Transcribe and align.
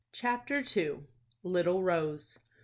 CHAPTER 0.11 0.63
II. 0.75 1.01
LITTLE 1.43 1.83
ROSE. 1.83 2.39